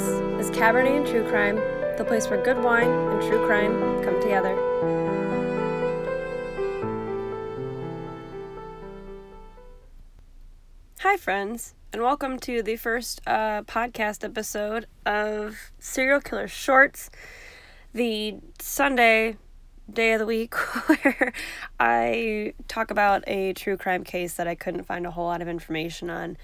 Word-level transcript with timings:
This 0.00 0.48
is 0.48 0.56
Cabernet 0.56 0.96
and 0.96 1.06
True 1.06 1.28
Crime, 1.28 1.56
the 1.98 2.04
place 2.06 2.30
where 2.30 2.42
good 2.42 2.64
wine 2.64 2.88
and 2.88 3.20
true 3.20 3.44
crime 3.46 4.02
come 4.02 4.18
together. 4.22 4.56
Hi, 11.00 11.18
friends, 11.18 11.74
and 11.92 12.00
welcome 12.00 12.38
to 12.38 12.62
the 12.62 12.76
first 12.76 13.20
uh, 13.26 13.60
podcast 13.64 14.24
episode 14.24 14.86
of 15.04 15.70
Serial 15.78 16.22
Killer 16.22 16.48
Shorts, 16.48 17.10
the 17.92 18.36
Sunday 18.58 19.36
day 19.92 20.14
of 20.14 20.20
the 20.20 20.26
week 20.26 20.54
where 20.86 21.34
I 21.78 22.54
talk 22.68 22.90
about 22.90 23.22
a 23.26 23.52
true 23.52 23.76
crime 23.76 24.04
case 24.04 24.32
that 24.34 24.48
I 24.48 24.54
couldn't 24.54 24.84
find 24.84 25.06
a 25.06 25.10
whole 25.10 25.26
lot 25.26 25.42
of 25.42 25.48
information 25.48 26.08
on, 26.08 26.38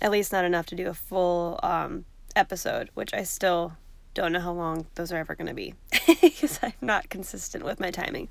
at 0.00 0.10
least 0.10 0.32
not 0.32 0.46
enough 0.46 0.64
to 0.66 0.74
do 0.74 0.88
a 0.88 0.94
full 0.94 1.60
um, 1.62 2.06
episode, 2.36 2.90
which 2.94 3.12
I 3.14 3.22
still 3.22 3.76
don't 4.14 4.32
know 4.32 4.40
how 4.40 4.52
long 4.52 4.86
those 4.94 5.12
are 5.12 5.16
ever 5.16 5.34
going 5.34 5.48
to 5.48 5.54
be 5.54 5.74
because 6.06 6.60
I'm 6.62 6.72
not 6.80 7.10
consistent 7.10 7.64
with 7.64 7.80
my 7.80 7.90
timing. 7.90 8.28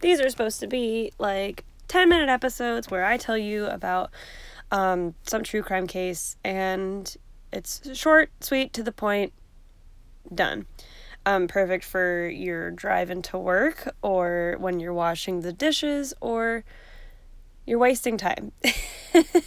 These 0.00 0.20
are 0.20 0.30
supposed 0.30 0.60
to 0.60 0.66
be 0.66 1.12
like 1.18 1.64
10 1.88 2.08
minute 2.08 2.28
episodes 2.28 2.90
where 2.90 3.04
I 3.04 3.16
tell 3.16 3.36
you 3.36 3.66
about 3.66 4.10
um, 4.70 5.14
some 5.26 5.42
true 5.42 5.62
crime 5.62 5.86
case 5.86 6.36
and 6.44 7.14
it's 7.52 7.96
short, 7.96 8.30
sweet, 8.40 8.72
to 8.74 8.82
the 8.82 8.92
point, 8.92 9.32
done. 10.34 10.66
Um, 11.24 11.48
perfect 11.48 11.84
for 11.84 12.28
your 12.28 12.70
drive 12.70 13.10
into 13.10 13.36
work 13.36 13.92
or 14.02 14.56
when 14.58 14.78
you're 14.78 14.94
washing 14.94 15.40
the 15.40 15.52
dishes 15.52 16.14
or 16.20 16.64
you're 17.66 17.78
wasting 17.78 18.16
time. 18.16 18.52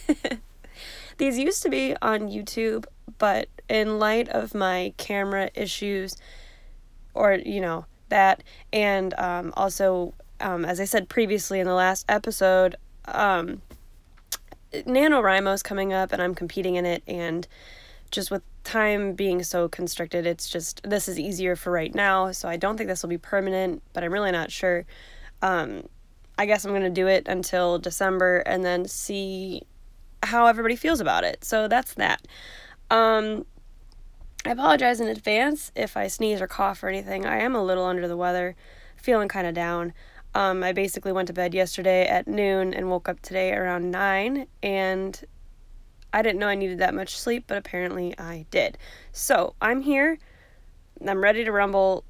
These 1.16 1.38
used 1.38 1.62
to 1.62 1.70
be 1.70 1.96
on 2.02 2.28
YouTube, 2.28 2.84
but 3.18 3.48
in 3.70 3.98
light 3.98 4.28
of 4.28 4.54
my 4.54 4.92
camera 4.98 5.50
issues, 5.54 6.16
or, 7.14 7.34
you 7.34 7.60
know, 7.60 7.86
that, 8.10 8.42
and 8.72 9.14
um, 9.14 9.52
also, 9.56 10.12
um, 10.40 10.64
as 10.64 10.80
I 10.80 10.84
said 10.84 11.08
previously 11.08 11.60
in 11.60 11.66
the 11.66 11.74
last 11.74 12.04
episode, 12.08 12.76
um, 13.06 13.62
NaNoWriMo 14.72 15.54
is 15.54 15.62
coming 15.62 15.92
up 15.92 16.12
and 16.12 16.20
I'm 16.20 16.34
competing 16.34 16.74
in 16.74 16.84
it, 16.84 17.02
and 17.06 17.46
just 18.10 18.30
with 18.30 18.42
time 18.64 19.14
being 19.14 19.42
so 19.42 19.68
constricted, 19.68 20.26
it's 20.26 20.48
just 20.48 20.82
this 20.82 21.08
is 21.08 21.18
easier 21.18 21.56
for 21.56 21.72
right 21.72 21.94
now. 21.94 22.32
So 22.32 22.48
I 22.48 22.56
don't 22.56 22.76
think 22.76 22.88
this 22.88 23.02
will 23.02 23.10
be 23.10 23.18
permanent, 23.18 23.82
but 23.92 24.04
I'm 24.04 24.12
really 24.12 24.32
not 24.32 24.50
sure. 24.50 24.84
Um, 25.42 25.88
I 26.38 26.46
guess 26.46 26.64
I'm 26.64 26.72
gonna 26.72 26.90
do 26.90 27.06
it 27.06 27.28
until 27.28 27.78
December 27.78 28.38
and 28.38 28.64
then 28.64 28.86
see 28.86 29.62
how 30.22 30.46
everybody 30.46 30.76
feels 30.76 31.00
about 31.00 31.24
it. 31.24 31.44
So 31.44 31.68
that's 31.68 31.94
that. 31.94 32.26
Um, 32.90 33.46
I 34.46 34.52
apologize 34.52 35.00
in 35.00 35.08
advance 35.08 35.70
if 35.76 35.96
I 35.96 36.06
sneeze 36.06 36.40
or 36.40 36.46
cough 36.46 36.82
or 36.82 36.88
anything. 36.88 37.26
I 37.26 37.40
am 37.40 37.54
a 37.54 37.62
little 37.62 37.84
under 37.84 38.08
the 38.08 38.16
weather, 38.16 38.56
feeling 38.96 39.28
kind 39.28 39.46
of 39.46 39.54
down. 39.54 39.92
Um, 40.34 40.62
I 40.62 40.72
basically 40.72 41.12
went 41.12 41.26
to 41.26 41.34
bed 41.34 41.52
yesterday 41.52 42.06
at 42.06 42.26
noon 42.26 42.72
and 42.72 42.88
woke 42.88 43.08
up 43.08 43.20
today 43.20 43.52
around 43.52 43.90
9, 43.90 44.46
and 44.62 45.24
I 46.12 46.22
didn't 46.22 46.38
know 46.38 46.48
I 46.48 46.54
needed 46.54 46.78
that 46.78 46.94
much 46.94 47.18
sleep, 47.18 47.44
but 47.46 47.58
apparently 47.58 48.18
I 48.18 48.46
did. 48.50 48.78
So 49.12 49.54
I'm 49.60 49.82
here. 49.82 50.18
I'm 51.06 51.22
ready 51.22 51.44
to 51.44 51.52
rumble. 51.52 52.04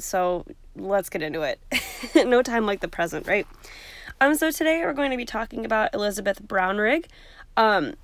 So 0.00 0.44
let's 0.74 1.08
get 1.08 1.22
into 1.22 1.42
it. 1.42 1.60
no 2.26 2.42
time 2.42 2.66
like 2.66 2.80
the 2.80 2.88
present, 2.88 3.28
right? 3.28 3.46
Um, 4.20 4.34
so 4.34 4.50
today 4.50 4.82
we're 4.84 4.92
going 4.92 5.12
to 5.12 5.16
be 5.16 5.24
talking 5.24 5.64
about 5.64 5.94
Elizabeth 5.94 6.42
Brownrigg. 6.42 7.06
Um, 7.56 7.94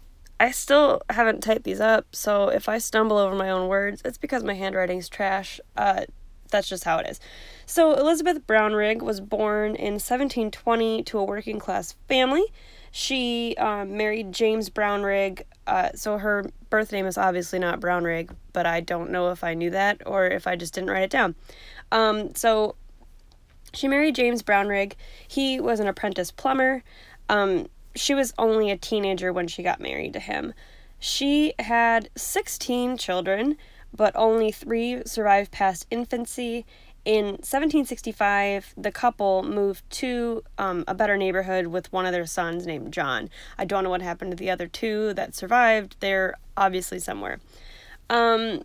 I 0.43 0.51
still 0.51 1.03
haven't 1.09 1.41
typed 1.41 1.63
these 1.63 1.81
up, 1.81 2.17
so 2.17 2.49
if 2.49 2.69
I 2.69 2.79
stumble 2.79 3.17
over 3.17 3.37
my 3.37 3.49
own 3.49 3.69
words, 3.69 4.03
it's 4.05 4.19
because 4.19 4.43
my 4.43 4.55
handwriting's 4.55 5.09
trash. 5.09 5.61
Uh, 5.77 6.07
that's 6.51 6.69
just 6.69 6.83
how 6.83 6.99
it 6.99 7.07
is. 7.09 7.21
So 7.65 7.95
Elizabeth 7.95 8.45
Brownrigg 8.45 9.03
was 9.03 9.21
born 9.21 9.77
in 9.77 9.93
1720 9.93 11.05
to 11.05 11.19
a 11.21 11.23
working 11.23 11.61
class 11.61 11.95
family. 12.09 12.43
She 12.91 13.55
um, 13.57 13.97
married 13.97 14.33
James 14.33 14.69
Brownrigg. 14.69 15.43
Uh, 15.69 15.91
so 15.95 16.19
her 16.19 16.45
birth 16.71 16.91
name 16.91 17.07
is 17.07 17.17
obviously 17.17 17.61
not 17.61 17.79
Brownrigg, 17.79 18.35
but 18.53 18.67
I 18.67 18.81
don't 18.81 19.11
know 19.11 19.31
if 19.31 19.45
I 19.45 19.55
knew 19.55 19.71
that 19.71 20.03
or 20.07 20.27
if 20.27 20.49
I 20.49 20.57
just 20.57 20.75
didn't 20.75 20.91
write 20.91 21.05
it 21.05 21.11
down. 21.11 21.37
Um, 21.93 22.35
so 22.35 22.75
she 23.73 23.87
married 23.87 24.17
James 24.17 24.43
Brownrigg. 24.43 24.95
He 25.29 25.61
was 25.61 25.79
an 25.79 25.87
apprentice 25.87 26.33
plumber. 26.33 26.83
Um, 27.29 27.69
she 27.95 28.15
was 28.15 28.33
only 28.39 28.71
a 28.71 28.77
teenager 28.77 29.33
when 29.33 29.49
she 29.49 29.63
got 29.63 29.81
married 29.81 30.13
to 30.15 30.21
him. 30.21 30.55
She 30.99 31.55
had 31.59 32.11
16 32.17 32.97
children, 32.97 33.57
but 33.95 34.13
only 34.15 34.53
three 34.53 35.03
survived 35.05 35.51
past 35.51 35.87
infancy, 35.91 36.65
in 37.05 37.25
1765, 37.25 38.75
the 38.77 38.93
couple 38.93 39.43
moved 39.43 39.89
to 39.91 40.45
um, 40.57 40.85
a 40.87 40.95
better 40.95 41.17
neighborhood 41.17 41.67
with 41.67 41.93
one 41.93 42.07
of 42.07 42.13
their 42.13 42.27
sons 42.27 42.65
named 42.65 42.93
John. 42.93 43.29
I 43.59 43.65
don't 43.65 43.83
know 43.83 43.91
what 43.91 44.03
happened 44.03 44.31
to 44.31 44.37
the 44.37 44.51
other 44.51 44.69
two 44.69 45.13
that 45.15 45.35
survived. 45.35 45.97
They're 45.99 46.35
obviously 46.57 47.01
somewhere. 47.01 47.41
Um, 48.09 48.63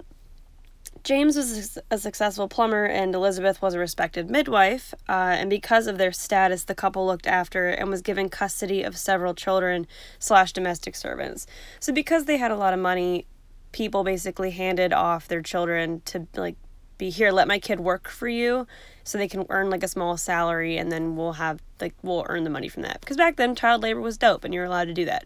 James 1.07 1.38
was 1.38 1.79
a 1.90 1.97
successful 1.97 2.50
plumber, 2.50 2.84
and 2.84 3.16
Elizabeth 3.16 3.62
was 3.62 3.73
a 3.73 3.79
respected 3.79 4.29
midwife. 4.29 4.94
Uh, 5.07 5.38
and 5.40 5.50
because 5.50 5.88
of 5.88 5.97
their 5.97 6.12
status, 6.12 6.66
the 6.66 6.75
couple 6.75 7.06
looked 7.06 7.25
after 7.25 7.69
and 7.69 7.90
was 7.90 8.01
given 8.01 8.28
custody 8.28 8.84
of 8.84 8.97
several 8.97 9.34
children 9.34 9.88
slash 10.19 10.51
domestic 10.51 10.97
servants. 10.97 11.47
So 11.79 11.94
because 11.94 12.25
they 12.25 12.35
had 12.35 12.51
a 12.51 12.57
lot 12.57 12.73
of 12.73 12.81
money, 12.81 13.25
people 13.72 14.03
basically 14.03 14.51
handed 14.51 14.91
off 14.91 15.29
their 15.29 15.41
children 15.41 16.01
to 16.07 16.28
like 16.35 16.57
be 16.97 17.09
here 17.09 17.31
let 17.31 17.47
my 17.47 17.59
kid 17.59 17.79
work 17.79 18.09
for 18.09 18.28
you 18.28 18.67
so 19.06 19.17
they 19.17 19.29
can 19.29 19.46
earn 19.50 19.69
like 19.69 19.84
a 19.84 19.88
small 19.88 20.17
salary 20.17 20.78
and 20.78 20.91
then 20.91 21.16
we'll 21.16 21.34
have 21.34 21.62
like 21.79 21.94
we'll 22.01 22.25
earn 22.28 22.44
the 22.44 22.50
money 22.50 22.67
from 22.67 22.81
that 22.81 23.00
because 23.00 23.16
back 23.16 23.35
then 23.35 23.56
child 23.56 23.84
labor 23.84 24.01
was 24.01 24.17
dope 24.17 24.44
and 24.44 24.51
you're 24.51 24.66
allowed 24.66 24.85
to 24.85 24.96
do 24.96 25.06
that 25.06 25.25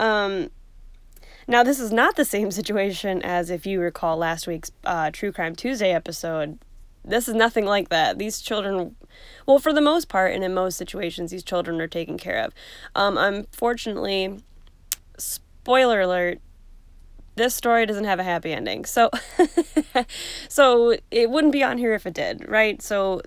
um, 0.00 0.48
now 1.46 1.62
this 1.62 1.80
is 1.80 1.92
not 1.92 2.16
the 2.16 2.24
same 2.24 2.50
situation 2.50 3.22
as 3.22 3.50
if 3.50 3.66
you 3.66 3.80
recall 3.80 4.16
last 4.16 4.46
week's 4.46 4.70
uh, 4.84 5.10
true 5.12 5.32
crime 5.32 5.54
tuesday 5.54 5.92
episode 5.92 6.58
this 7.04 7.28
is 7.28 7.34
nothing 7.34 7.64
like 7.64 7.88
that 7.88 8.18
these 8.18 8.40
children 8.40 8.96
well 9.46 9.58
for 9.58 9.72
the 9.72 9.80
most 9.80 10.08
part 10.08 10.32
and 10.32 10.44
in 10.44 10.54
most 10.54 10.76
situations 10.76 11.30
these 11.30 11.42
children 11.42 11.80
are 11.80 11.88
taken 11.88 12.16
care 12.18 12.42
of 12.44 12.52
um, 12.94 13.18
unfortunately 13.18 14.38
spoiler 15.18 16.00
alert 16.00 16.40
this 17.34 17.54
story 17.54 17.86
doesn't 17.86 18.04
have 18.04 18.20
a 18.20 18.24
happy 18.24 18.52
ending. 18.52 18.84
So 18.84 19.10
so 20.48 20.96
it 21.10 21.30
wouldn't 21.30 21.52
be 21.52 21.62
on 21.62 21.78
here 21.78 21.94
if 21.94 22.06
it 22.06 22.14
did, 22.14 22.48
right? 22.48 22.80
So 22.82 23.22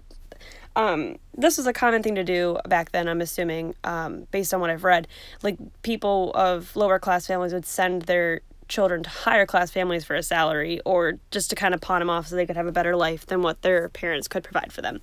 um, 0.75 1.17
this 1.33 1.57
was 1.57 1.67
a 1.67 1.73
common 1.73 2.03
thing 2.03 2.15
to 2.15 2.23
do 2.23 2.57
back 2.67 2.91
then, 2.91 3.07
I'm 3.07 3.21
assuming, 3.21 3.75
um, 3.83 4.27
based 4.31 4.53
on 4.53 4.59
what 4.59 4.69
I've 4.69 4.83
read. 4.83 5.07
Like 5.41 5.57
people 5.81 6.31
of 6.33 6.75
lower 6.75 6.99
class 6.99 7.27
families 7.27 7.53
would 7.53 7.65
send 7.65 8.03
their 8.03 8.41
children 8.67 9.03
to 9.03 9.09
higher 9.09 9.45
class 9.45 9.71
families 9.71 10.03
for 10.03 10.15
a 10.15 10.23
salary 10.23 10.79
or 10.85 11.13
just 11.31 11.49
to 11.51 11.55
kind 11.55 11.73
of 11.73 11.81
pawn 11.81 11.99
them 11.99 12.09
off 12.09 12.27
so 12.27 12.35
they 12.35 12.45
could 12.45 12.55
have 12.55 12.67
a 12.67 12.71
better 12.71 12.95
life 12.95 13.25
than 13.25 13.41
what 13.41 13.61
their 13.61 13.89
parents 13.89 14.27
could 14.27 14.43
provide 14.43 14.73
for 14.73 14.81
them. 14.81 15.01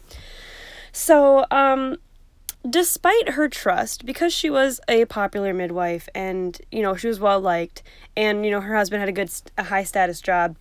So, 0.92 1.46
um, 1.50 1.96
despite 2.68 3.30
her 3.30 3.48
trust, 3.48 4.04
because 4.04 4.32
she 4.32 4.50
was 4.50 4.80
a 4.88 5.04
popular 5.06 5.54
midwife 5.54 6.08
and, 6.14 6.60
you 6.70 6.82
know, 6.82 6.96
she 6.96 7.08
was 7.08 7.18
well 7.20 7.40
liked 7.40 7.82
and, 8.16 8.44
you 8.44 8.50
know, 8.50 8.60
her 8.60 8.76
husband 8.76 9.00
had 9.00 9.08
a 9.08 9.12
good, 9.12 9.30
a 9.56 9.64
high 9.64 9.84
status 9.84 10.20
job, 10.20 10.56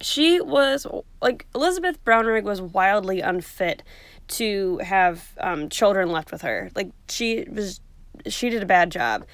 she 0.00 0.40
was, 0.40 0.86
like, 1.22 1.46
Elizabeth 1.54 2.02
Brownrigg 2.04 2.42
was 2.42 2.60
wildly 2.60 3.20
unfit 3.20 3.82
to 4.28 4.78
have 4.78 5.32
um, 5.40 5.68
children 5.68 6.10
left 6.10 6.32
with 6.32 6.42
her. 6.42 6.70
Like, 6.74 6.90
she 7.08 7.46
was, 7.50 7.80
she 8.26 8.50
did 8.50 8.62
a 8.62 8.66
bad 8.66 8.90
job. 8.90 9.24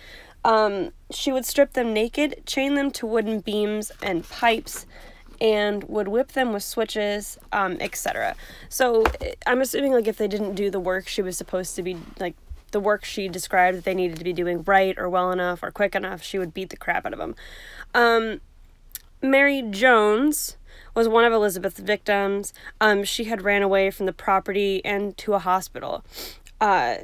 Um, 0.44 0.90
she 1.10 1.32
would 1.32 1.44
strip 1.44 1.74
them 1.74 1.92
naked, 1.92 2.42
chain 2.46 2.74
them 2.74 2.90
to 2.92 3.06
wooden 3.06 3.40
beams 3.40 3.92
and 4.02 4.26
pipes, 4.28 4.86
and 5.40 5.84
would 5.84 6.08
whip 6.08 6.32
them 6.32 6.52
with 6.52 6.62
switches, 6.62 7.38
um, 7.52 7.76
etc. 7.80 8.34
So 8.68 9.04
I'm 9.46 9.60
assuming 9.60 9.92
like 9.92 10.06
if 10.06 10.16
they 10.18 10.28
didn't 10.28 10.54
do 10.54 10.70
the 10.70 10.80
work 10.80 11.08
she 11.08 11.22
was 11.22 11.36
supposed 11.36 11.76
to 11.76 11.82
be 11.82 11.96
like 12.18 12.34
the 12.72 12.80
work 12.80 13.04
she 13.04 13.28
described 13.28 13.76
that 13.78 13.84
they 13.84 13.94
needed 13.94 14.18
to 14.18 14.24
be 14.24 14.32
doing 14.32 14.62
right 14.62 14.96
or 14.98 15.08
well 15.08 15.32
enough 15.32 15.62
or 15.62 15.70
quick 15.70 15.94
enough, 15.94 16.22
she 16.22 16.38
would 16.38 16.54
beat 16.54 16.70
the 16.70 16.76
crap 16.76 17.06
out 17.06 17.12
of 17.12 17.18
them. 17.18 17.34
Um, 17.94 18.40
Mary 19.22 19.62
Jones 19.62 20.56
was 20.94 21.08
one 21.08 21.24
of 21.24 21.32
Elizabeth's 21.32 21.80
victims. 21.80 22.52
Um, 22.80 23.04
she 23.04 23.24
had 23.24 23.42
ran 23.42 23.62
away 23.62 23.90
from 23.90 24.06
the 24.06 24.12
property 24.12 24.84
and 24.84 25.16
to 25.18 25.34
a 25.34 25.38
hospital. 25.38 26.04
Uh, 26.60 26.96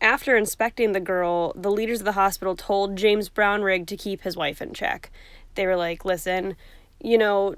after 0.00 0.36
inspecting 0.36 0.92
the 0.92 1.00
girl, 1.00 1.52
the 1.54 1.70
leaders 1.70 2.00
of 2.00 2.04
the 2.04 2.12
hospital 2.12 2.56
told 2.56 2.96
James 2.96 3.28
Brownrigg 3.28 3.86
to 3.88 3.96
keep 3.96 4.22
his 4.22 4.36
wife 4.36 4.62
in 4.62 4.72
check. 4.72 5.10
They 5.54 5.66
were 5.66 5.76
like, 5.76 6.04
listen, 6.04 6.56
you 7.02 7.18
know, 7.18 7.54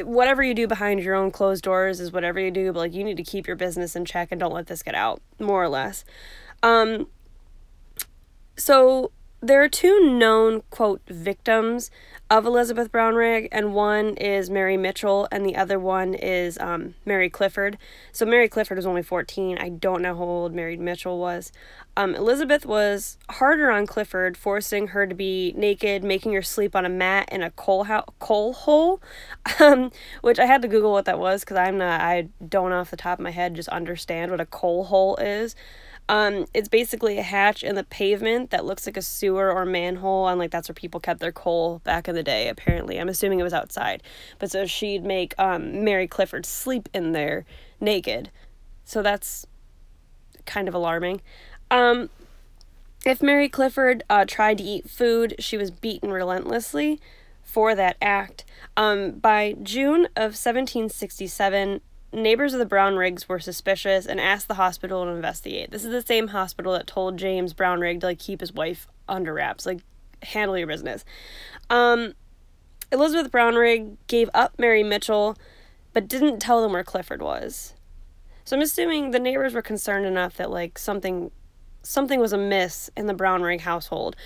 whatever 0.00 0.42
you 0.42 0.54
do 0.54 0.66
behind 0.66 1.00
your 1.00 1.14
own 1.14 1.30
closed 1.30 1.64
doors 1.64 2.00
is 2.00 2.12
whatever 2.12 2.40
you 2.40 2.50
do, 2.50 2.72
but 2.72 2.80
like 2.80 2.94
you 2.94 3.04
need 3.04 3.16
to 3.16 3.22
keep 3.22 3.46
your 3.46 3.56
business 3.56 3.94
in 3.94 4.04
check 4.04 4.28
and 4.30 4.40
don't 4.40 4.52
let 4.52 4.66
this 4.66 4.82
get 4.82 4.94
out, 4.94 5.22
more 5.38 5.62
or 5.62 5.68
less. 5.68 6.04
Um, 6.62 7.06
so 8.56 9.12
there 9.40 9.62
are 9.62 9.68
two 9.68 10.00
known, 10.00 10.62
quote, 10.70 11.00
victims 11.08 11.90
of 12.28 12.44
Elizabeth 12.44 12.90
Brownrigg, 12.90 13.48
and 13.52 13.72
one 13.72 14.16
is 14.16 14.50
Mary 14.50 14.76
Mitchell, 14.76 15.28
and 15.30 15.46
the 15.46 15.54
other 15.54 15.78
one 15.78 16.12
is 16.14 16.58
um, 16.58 16.94
Mary 17.06 17.30
Clifford. 17.30 17.78
So 18.12 18.26
Mary 18.26 18.48
Clifford 18.48 18.76
was 18.76 18.84
only 18.84 19.02
14. 19.02 19.56
I 19.58 19.68
don't 19.68 20.02
know 20.02 20.16
how 20.16 20.24
old 20.24 20.54
Mary 20.54 20.76
Mitchell 20.76 21.18
was. 21.18 21.52
Um, 21.96 22.16
Elizabeth 22.16 22.66
was 22.66 23.16
harder 23.30 23.70
on 23.70 23.86
Clifford, 23.86 24.36
forcing 24.36 24.88
her 24.88 25.06
to 25.06 25.14
be 25.14 25.54
naked, 25.56 26.02
making 26.02 26.32
her 26.32 26.42
sleep 26.42 26.74
on 26.74 26.84
a 26.84 26.90
mat 26.90 27.28
in 27.30 27.42
a 27.42 27.50
coal, 27.52 27.84
ho- 27.84 28.04
coal 28.18 28.52
hole, 28.52 29.00
um, 29.60 29.92
which 30.20 30.40
I 30.40 30.46
had 30.46 30.62
to 30.62 30.68
Google 30.68 30.92
what 30.92 31.04
that 31.04 31.18
was 31.18 31.40
because 31.40 31.56
I'm 31.56 31.78
not, 31.78 32.00
I 32.00 32.28
don't 32.46 32.72
off 32.72 32.90
the 32.90 32.96
top 32.96 33.20
of 33.20 33.22
my 33.22 33.30
head 33.30 33.54
just 33.54 33.68
understand 33.68 34.32
what 34.32 34.40
a 34.40 34.46
coal 34.46 34.84
hole 34.84 35.16
is. 35.16 35.54
Um, 36.08 36.46
it's 36.54 36.68
basically 36.68 37.18
a 37.18 37.22
hatch 37.22 37.62
in 37.62 37.74
the 37.74 37.84
pavement 37.84 38.50
that 38.50 38.64
looks 38.64 38.86
like 38.86 38.96
a 38.96 39.02
sewer 39.02 39.52
or 39.52 39.66
manhole, 39.66 40.26
and 40.28 40.38
like 40.38 40.50
that's 40.50 40.68
where 40.68 40.74
people 40.74 41.00
kept 41.00 41.20
their 41.20 41.32
coal 41.32 41.80
back 41.84 42.08
in 42.08 42.14
the 42.14 42.22
day. 42.22 42.48
Apparently, 42.48 42.98
I'm 42.98 43.08
assuming 43.08 43.40
it 43.40 43.44
was 43.44 43.52
outside. 43.52 44.02
But 44.38 44.50
so 44.50 44.66
she'd 44.66 45.04
make 45.04 45.34
um, 45.38 45.84
Mary 45.84 46.06
Clifford 46.06 46.46
sleep 46.46 46.88
in 46.94 47.12
there 47.12 47.44
naked. 47.80 48.30
So 48.84 49.02
that's 49.02 49.46
kind 50.46 50.66
of 50.66 50.74
alarming. 50.74 51.20
Um, 51.70 52.08
if 53.04 53.22
Mary 53.22 53.48
Clifford 53.48 54.02
uh, 54.08 54.24
tried 54.26 54.58
to 54.58 54.64
eat 54.64 54.88
food, 54.88 55.34
she 55.38 55.56
was 55.56 55.70
beaten 55.70 56.10
relentlessly 56.10 57.00
for 57.42 57.74
that 57.74 57.96
act. 58.02 58.44
Um, 58.76 59.12
by 59.12 59.54
June 59.62 60.06
of 60.16 60.34
1767, 60.34 61.80
neighbors 62.12 62.54
of 62.54 62.58
the 62.58 62.66
Brownriggs 62.66 63.28
were 63.28 63.38
suspicious 63.38 64.06
and 64.06 64.20
asked 64.20 64.48
the 64.48 64.54
hospital 64.54 65.04
to 65.04 65.10
investigate. 65.10 65.70
This 65.70 65.84
is 65.84 65.90
the 65.90 66.02
same 66.02 66.28
hospital 66.28 66.72
that 66.72 66.86
told 66.86 67.18
James 67.18 67.54
Brownrigg 67.54 68.00
to 68.00 68.06
like 68.06 68.18
keep 68.18 68.40
his 68.40 68.52
wife 68.52 68.86
under 69.08 69.34
wraps, 69.34 69.66
like 69.66 69.80
handle 70.22 70.56
your 70.56 70.66
business. 70.66 71.04
Um, 71.70 72.14
Elizabeth 72.90 73.30
Brownrigg 73.30 73.96
gave 74.06 74.30
up 74.32 74.58
Mary 74.58 74.82
Mitchell, 74.82 75.36
but 75.92 76.08
didn't 76.08 76.40
tell 76.40 76.62
them 76.62 76.72
where 76.72 76.84
Clifford 76.84 77.22
was. 77.22 77.74
So 78.44 78.56
I'm 78.56 78.62
assuming 78.62 79.10
the 79.10 79.18
neighbors 79.18 79.52
were 79.52 79.62
concerned 79.62 80.06
enough 80.06 80.36
that 80.36 80.50
like 80.50 80.78
something 80.78 81.30
something 81.82 82.20
was 82.20 82.32
amiss 82.32 82.90
in 82.96 83.06
the 83.06 83.14
Brownrigg 83.14 83.60
household. 83.60 84.16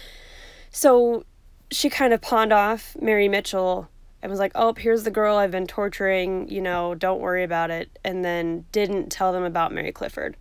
So 0.71 1.25
she 1.71 1.91
kind 1.91 2.13
of 2.13 2.21
pawned 2.21 2.53
off 2.53 2.97
Mary 3.01 3.29
Mitchell 3.29 3.89
and 4.23 4.31
was 4.31 4.39
like, 4.39 4.53
oh, 4.55 4.73
here's 4.77 5.03
the 5.03 5.11
girl 5.11 5.37
I've 5.37 5.51
been 5.51 5.67
torturing, 5.67 6.49
you 6.49 6.61
know, 6.61 6.95
don't 6.95 7.21
worry 7.21 7.43
about 7.43 7.71
it, 7.71 7.99
and 8.05 8.25
then 8.25 8.65
didn't 8.71 9.11
tell 9.11 9.33
them 9.33 9.43
about 9.43 9.73
Mary 9.73 9.91
Clifford. 9.91 10.37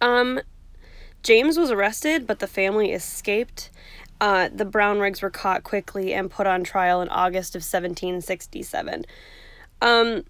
Um, 0.00 0.40
James 1.22 1.56
was 1.56 1.70
arrested, 1.70 2.26
but 2.26 2.40
the 2.40 2.46
family 2.48 2.92
escaped. 2.92 3.70
Uh, 4.20 4.48
the 4.52 4.66
Brownriggs 4.66 5.22
were 5.22 5.30
caught 5.30 5.62
quickly 5.62 6.12
and 6.12 6.30
put 6.30 6.46
on 6.46 6.64
trial 6.64 7.00
in 7.00 7.08
August 7.08 7.54
of 7.54 7.60
1767. 7.60 9.04
Um, 9.80 10.24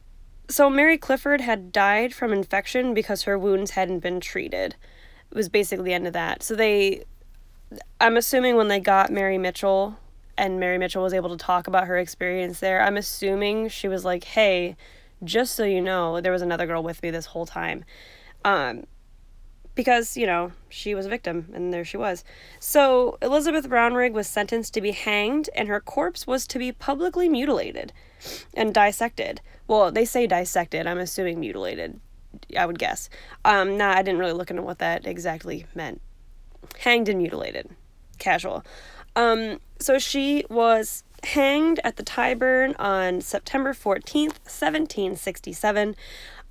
so 0.49 0.69
Mary 0.69 0.99
Clifford 0.99 1.41
had 1.41 1.73
died 1.73 2.13
from 2.13 2.33
infection 2.33 2.95
because 2.95 3.23
her 3.23 3.39
wounds 3.39 3.73
hadn't 3.73 4.01
been 4.01 4.21
treated. 4.21 4.77
It 5.31 5.35
was 5.35 5.49
basically 5.49 5.87
the 5.87 5.95
end 5.95 6.07
of 6.07 6.13
that. 6.13 6.43
So 6.43 6.55
they, 6.55 7.05
I'm 8.01 8.17
assuming 8.17 8.57
when 8.57 8.69
they 8.69 8.81
got 8.81 9.11
Mary 9.11 9.39
Mitchell 9.39 9.99
and 10.39 10.61
Mary 10.61 10.79
Mitchell 10.79 11.03
was 11.03 11.15
able 11.15 11.31
to 11.31 11.37
talk 11.37 11.67
about 11.67 11.87
her 11.87 11.97
experience 11.97 12.61
there, 12.61 12.83
I'm 12.83 12.97
assuming 12.97 13.69
she 13.69 13.89
was 13.89 14.05
like, 14.05 14.25
hey, 14.25 14.77
just 15.25 15.55
so 15.55 15.65
you 15.65 15.81
know, 15.81 16.21
there 16.21 16.33
was 16.33 16.43
another 16.43 16.67
girl 16.67 16.83
with 16.83 17.03
me 17.03 17.11
this 17.11 17.27
whole 17.27 17.47
time. 17.47 17.85
Um, 18.45 18.85
because, 19.75 20.17
you 20.17 20.27
know, 20.27 20.53
she 20.71 20.95
was 20.95 21.07
a 21.07 21.11
victim, 21.11 21.51
and 21.53 21.73
there 21.73 21.85
she 21.85 21.99
was. 21.99 22.25
So, 22.59 23.19
Elizabeth 23.21 23.69
Brownrigg 23.69 24.13
was 24.13 24.27
sentenced 24.27 24.73
to 24.75 24.81
be 24.81 24.93
hanged, 24.93 25.51
and 25.55 25.69
her 25.69 25.81
corpse 25.81 26.27
was 26.27 26.47
to 26.49 26.59
be 26.59 26.73
publicly 26.73 27.29
mutilated 27.29 27.93
and 28.55 28.73
dissected. 28.73 29.43
Well, 29.69 29.93
they 29.93 30.07
say 30.07 30.27
dissected, 30.27 30.87
I'm 30.87 30.99
assuming 30.99 31.41
mutilated, 31.41 32.01
I 32.59 32.65
would 32.65 32.79
guess. 32.79 33.11
Um, 33.45 33.77
nah, 33.77 33.93
I 33.93 34.03
didn't 34.03 34.19
really 34.19 34.33
look 34.33 34.51
into 34.51 34.63
what 34.63 34.79
that 34.79 35.07
exactly 35.07 35.67
meant. 35.75 36.01
Hanged 36.79 37.11
and 37.11 37.19
mutilated. 37.19 37.69
Casual. 38.19 38.65
Um, 39.17 39.59
so 39.81 39.99
she 39.99 40.45
was 40.49 41.03
hanged 41.25 41.81
at 41.83 41.97
the 41.97 42.05
Tyburn 42.05 42.77
on 42.79 43.21
September 43.21 43.73
14th, 43.73 44.39
1767. 44.45 45.97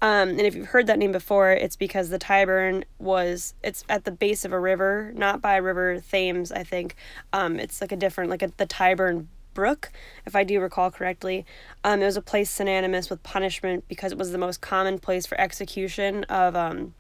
Um, 0.02 0.30
and 0.30 0.42
if 0.42 0.56
you've 0.56 0.68
heard 0.68 0.88
that 0.88 1.00
name 1.00 1.14
before, 1.14 1.52
it's 1.52 1.78
because 1.78 2.10
the 2.10 2.20
Tyburn 2.20 2.84
was 3.00 3.54
it's 3.64 3.84
at 3.88 4.04
the 4.04 4.12
base 4.12 4.44
of 4.44 4.52
a 4.52 4.60
river, 4.60 5.14
not 5.16 5.42
by 5.42 5.56
River 5.56 6.02
Thames, 6.02 6.52
I 6.52 6.64
think. 6.64 6.96
Um, 7.32 7.60
it's 7.60 7.80
like 7.80 7.94
a 7.94 7.96
different 7.96 8.30
like 8.30 8.42
a, 8.42 8.52
the 8.58 8.68
Tyburn 8.68 9.28
Brook, 9.54 9.92
if 10.26 10.36
I 10.36 10.44
do 10.44 10.60
recall 10.60 10.92
correctly. 10.92 11.46
Um, 11.84 12.02
it 12.02 12.06
was 12.06 12.18
a 12.18 12.22
place 12.22 12.50
synonymous 12.50 13.10
with 13.10 13.24
punishment 13.24 13.86
because 13.88 14.12
it 14.12 14.18
was 14.18 14.32
the 14.32 14.38
most 14.38 14.60
common 14.60 15.00
place 15.00 15.26
for 15.26 15.40
execution 15.40 16.26
of 16.26 16.58
um, 16.58 16.94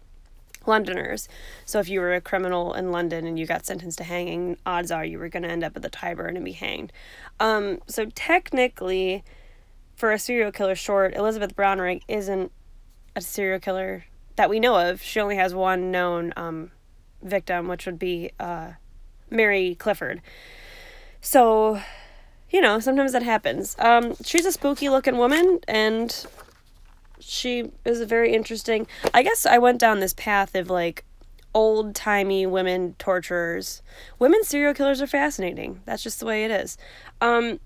Londoners. 0.67 1.27
So 1.65 1.79
if 1.79 1.89
you 1.89 1.99
were 1.99 2.13
a 2.13 2.21
criminal 2.21 2.73
in 2.73 2.91
London 2.91 3.25
and 3.25 3.37
you 3.37 3.45
got 3.45 3.65
sentenced 3.65 3.97
to 3.99 4.03
hanging, 4.03 4.57
odds 4.65 4.91
are 4.91 5.05
you 5.05 5.19
were 5.19 5.29
going 5.29 5.43
to 5.43 5.49
end 5.49 5.63
up 5.63 5.75
at 5.75 5.81
the 5.81 5.89
Tyburn 5.89 6.35
and 6.35 6.45
be 6.45 6.53
hanged. 6.53 6.91
Um, 7.39 7.81
so 7.87 8.05
technically, 8.15 9.23
for 9.95 10.11
a 10.11 10.19
serial 10.19 10.51
killer 10.51 10.75
short, 10.75 11.15
Elizabeth 11.15 11.55
Brownrigg 11.55 12.01
isn't 12.07 12.51
a 13.15 13.21
serial 13.21 13.59
killer 13.59 14.05
that 14.35 14.49
we 14.49 14.59
know 14.59 14.89
of. 14.89 15.01
She 15.01 15.19
only 15.19 15.37
has 15.37 15.55
one 15.55 15.91
known 15.91 16.33
um, 16.35 16.71
victim, 17.21 17.67
which 17.67 17.85
would 17.85 17.99
be 17.99 18.31
uh, 18.39 18.73
Mary 19.29 19.75
Clifford. 19.75 20.21
So, 21.21 21.81
you 22.49 22.61
know, 22.61 22.79
sometimes 22.79 23.13
that 23.13 23.23
happens. 23.23 23.75
Um, 23.79 24.15
she's 24.23 24.45
a 24.45 24.51
spooky 24.51 24.89
looking 24.89 25.17
woman, 25.17 25.59
and 25.67 26.25
she 27.27 27.71
is 27.83 28.01
a 28.01 28.05
very 28.05 28.33
interesting. 28.33 28.85
I 29.13 29.23
guess 29.23 29.45
I 29.45 29.57
went 29.57 29.79
down 29.79 29.99
this 29.99 30.13
path 30.13 30.53
of 30.55 30.69
like 30.69 31.03
old 31.55 31.95
timey 31.95 32.45
women 32.45 32.95
torturers. 32.99 33.81
Women 34.19 34.43
serial 34.43 34.75
killers 34.75 35.01
are 35.01 35.07
fascinating. 35.07 35.81
That's 35.85 36.03
just 36.03 36.19
the 36.19 36.25
way 36.27 36.45
it 36.45 36.51
is. 36.51 36.77
Um, 37.21 37.59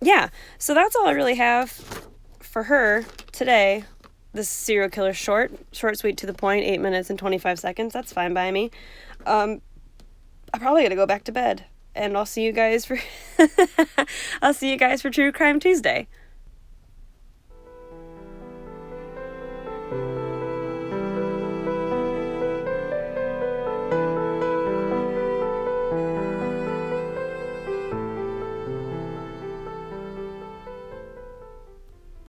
yeah, 0.00 0.30
so 0.56 0.72
that's 0.72 0.96
all 0.96 1.06
I 1.06 1.10
really 1.12 1.34
have 1.34 1.72
for 2.40 2.64
her 2.64 3.04
today. 3.32 3.84
This 4.32 4.48
serial 4.48 4.88
killer 4.88 5.12
short, 5.12 5.52
short, 5.72 5.98
sweet, 5.98 6.16
to 6.18 6.26
the 6.26 6.34
point, 6.34 6.64
eight 6.64 6.80
minutes 6.80 7.10
and 7.10 7.18
25 7.18 7.58
seconds. 7.58 7.92
That's 7.92 8.12
fine 8.12 8.32
by 8.32 8.50
me. 8.50 8.70
Um, 9.26 9.60
I'm 10.54 10.60
probably 10.60 10.82
gonna 10.84 10.94
go 10.94 11.06
back 11.06 11.24
to 11.24 11.32
bed, 11.32 11.64
and 11.94 12.16
I'll 12.16 12.26
see 12.26 12.44
you 12.44 12.52
guys 12.52 12.86
for. 12.86 12.98
I'll 14.42 14.54
see 14.54 14.70
you 14.70 14.76
guys 14.76 15.02
for 15.02 15.10
True 15.10 15.32
Crime 15.32 15.60
Tuesday. 15.60 16.06